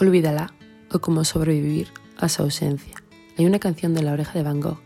[0.00, 0.54] Olvídala
[0.92, 1.88] o cómo sobrevivir
[2.18, 2.94] a su ausencia.
[3.36, 4.78] Hay una canción de La oreja de Van Gogh,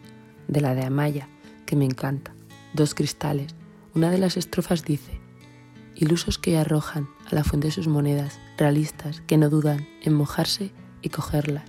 [0.48, 1.28] de la de Amaya,
[1.66, 2.32] que me encanta.
[2.72, 3.54] Dos cristales.
[3.94, 5.20] Una de las estrofas dice,
[5.96, 10.72] ilusos que arrojan a la fuente sus monedas, realistas que no dudan en mojarse
[11.02, 11.64] y cogerlas.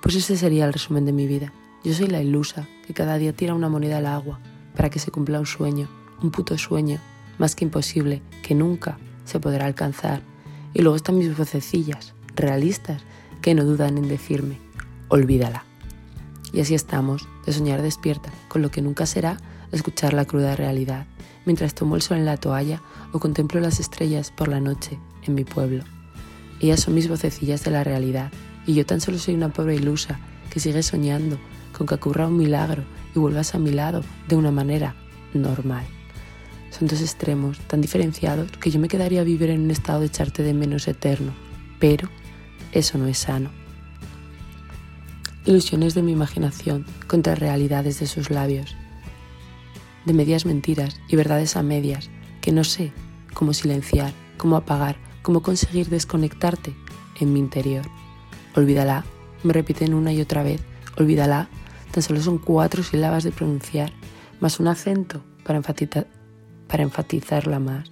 [0.00, 1.52] Pues ese sería el resumen de mi vida.
[1.82, 4.38] Yo soy la ilusa que cada día tira una moneda al agua
[4.76, 5.88] para que se cumpla un sueño,
[6.22, 7.00] un puto sueño,
[7.36, 10.22] más que imposible, que nunca se podrá alcanzar.
[10.72, 13.02] Y luego están mis vocecillas, realistas,
[13.42, 14.58] que no dudan en decirme,
[15.08, 15.64] olvídala.
[16.52, 19.38] Y así estamos, de soñar despierta, con lo que nunca será
[19.72, 21.06] escuchar la cruda realidad,
[21.44, 22.82] mientras tomo el sol en la toalla
[23.12, 25.84] o contemplo las estrellas por la noche en mi pueblo.
[26.60, 28.32] Ellas son mis vocecillas de la realidad,
[28.66, 30.18] y yo tan solo soy una pobre ilusa
[30.50, 31.38] que sigue soñando
[31.76, 34.94] con que ocurra un milagro y vuelvas a mi lado de una manera
[35.34, 35.86] normal.
[36.70, 40.06] Son dos extremos tan diferenciados que yo me quedaría a vivir en un estado de
[40.06, 41.32] echarte de menos eterno,
[41.78, 42.08] pero
[42.72, 43.50] eso no es sano.
[45.44, 48.76] Ilusiones de mi imaginación contra realidades de sus labios,
[50.04, 52.10] de medias mentiras y verdades a medias
[52.40, 52.92] que no sé
[53.34, 56.74] cómo silenciar, cómo apagar, cómo conseguir desconectarte
[57.20, 57.84] en mi interior.
[58.54, 59.04] Olvídala,
[59.42, 60.62] me repiten una y otra vez,
[60.96, 61.48] olvídala,
[61.92, 63.92] tan solo son cuatro sílabas de pronunciar,
[64.40, 67.90] más un acento para, para enfatizarla más.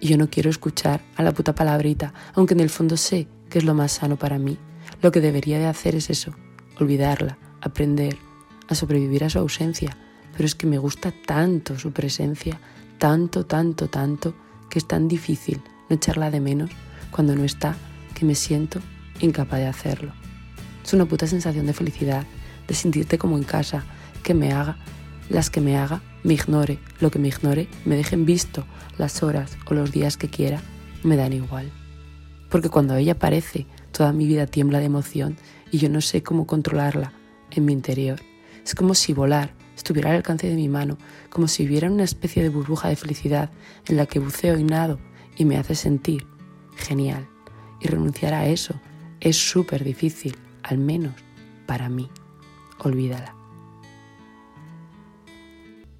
[0.00, 3.58] Y yo no quiero escuchar a la puta palabrita, aunque en el fondo sé que
[3.58, 4.58] es lo más sano para mí.
[5.02, 6.32] Lo que debería de hacer es eso,
[6.78, 8.16] olvidarla, aprender
[8.68, 9.96] a sobrevivir a su ausencia.
[10.32, 12.60] Pero es que me gusta tanto su presencia,
[12.98, 14.34] tanto, tanto, tanto,
[14.70, 16.70] que es tan difícil no echarla de menos
[17.10, 17.74] cuando no está,
[18.14, 18.80] que me siento
[19.20, 20.12] incapaz de hacerlo.
[20.84, 22.24] Es una puta sensación de felicidad,
[22.66, 23.84] de sentirte como en casa,
[24.22, 24.76] que me haga,
[25.30, 28.64] las que me haga, me ignore, lo que me ignore, me dejen visto
[28.98, 30.60] las horas o los días que quiera,
[31.02, 31.70] me dan igual
[32.48, 35.36] porque cuando ella aparece, toda mi vida tiembla de emoción
[35.70, 37.12] y yo no sé cómo controlarla
[37.50, 38.20] en mi interior.
[38.64, 40.98] Es como si volar estuviera al alcance de mi mano,
[41.30, 43.50] como si hubiera una especie de burbuja de felicidad
[43.86, 44.98] en la que buceo y nado
[45.36, 46.26] y me hace sentir
[46.76, 47.28] genial.
[47.80, 48.74] Y renunciar a eso
[49.20, 51.14] es súper difícil, al menos
[51.66, 52.10] para mí.
[52.80, 53.34] Olvídala.